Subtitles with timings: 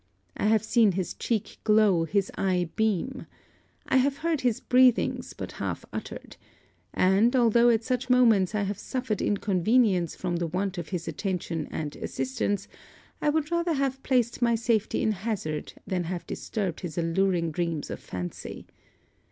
[0.35, 3.27] I have seen his cheek glow, his eye beam.
[3.85, 6.37] I have heard his breathings but half uttered;
[6.91, 11.67] and, although at such moments I have suffered inconvenience from the want of his attention
[11.69, 12.67] and assistance,
[13.21, 17.91] I would rather have placed my safety in hazard than have disturbed his alluring dreams
[17.91, 18.65] of fancy.